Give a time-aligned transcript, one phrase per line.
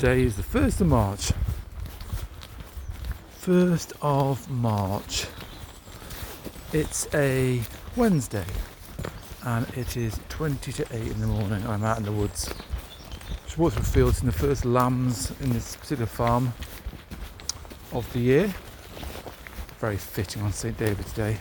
[0.00, 1.32] Today is the 1st of March.
[3.42, 5.26] 1st of March.
[6.72, 7.60] It's a
[7.96, 8.46] Wednesday
[9.44, 11.66] and it is 20 to 8 in the morning.
[11.66, 12.50] I'm out in the woods.
[13.44, 16.54] Just walked through fields in the first lambs in this particular farm
[17.92, 18.54] of the year.
[19.80, 20.78] Very fitting on St.
[20.78, 21.36] David's Day.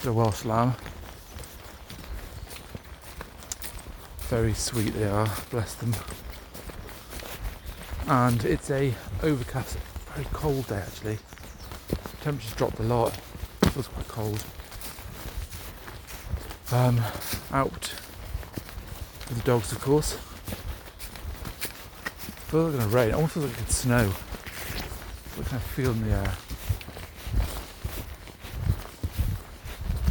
[0.00, 0.72] The Welsh lamb.
[4.20, 5.94] Very sweet they are, bless them.
[8.08, 9.76] And it's a overcast,
[10.14, 11.18] very cold day actually.
[12.22, 13.14] Temperatures dropped a lot.
[13.62, 14.44] It feels quite cold.
[16.72, 17.00] Um,
[17.52, 17.92] out
[19.28, 20.14] with the dogs, of course.
[22.48, 23.10] Feels like it's gonna rain.
[23.10, 24.04] It almost feels like it could snow.
[25.36, 26.34] What kind of feel in the air?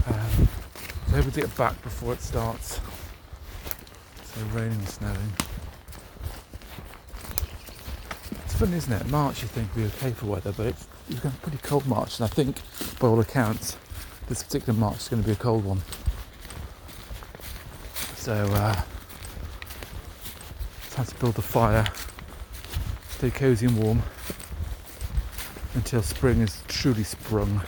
[0.05, 0.47] Um,
[1.09, 2.79] so hoping to get back before it starts.
[4.23, 5.33] So raining and snowing.
[8.45, 9.07] It's funny, isn't it?
[9.11, 11.85] March you think would be okay for weather, but it's, it's been a pretty cold
[11.85, 12.59] March, and I think,
[12.97, 13.77] by all accounts,
[14.29, 15.79] this particular March is going to be a cold one.
[18.15, 18.81] So, uh,
[20.89, 21.85] time to build the fire,
[23.09, 24.01] stay cosy and warm
[25.75, 27.61] until spring is truly sprung.